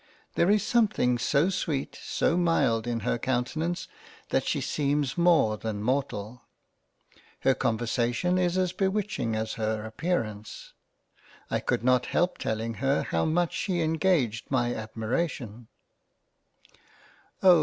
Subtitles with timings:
[0.33, 3.87] There is something so sweet, so mild in her Countenance,
[4.29, 6.41] that she seems more than Mortal.
[7.41, 10.73] Her Conversation is as bewitching as her appearance;
[11.51, 15.67] I could not help telling her how much she engaged my admiration
[17.43, 17.59] —."Oh